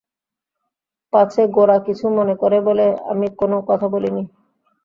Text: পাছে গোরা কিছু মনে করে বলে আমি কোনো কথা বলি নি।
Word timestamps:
পাছে 1.13 1.41
গোরা 1.55 1.77
কিছু 1.87 2.05
মনে 2.17 2.35
করে 2.41 2.57
বলে 2.67 2.85
আমি 3.11 3.27
কোনো 3.39 3.57
কথা 3.69 3.87
বলি 3.93 4.09
নি। 4.15 4.23